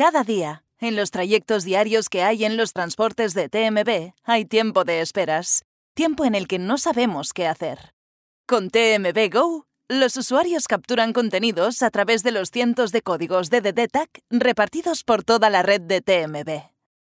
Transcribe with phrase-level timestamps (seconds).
[0.00, 4.84] Cada día, en los trayectos diarios que hay en los transportes de TMB, hay tiempo
[4.84, 7.92] de esperas, tiempo en el que no sabemos qué hacer.
[8.46, 13.60] Con TMB Go, los usuarios capturan contenidos a través de los cientos de códigos de
[13.60, 16.79] DDTAC repartidos por toda la red de TMB.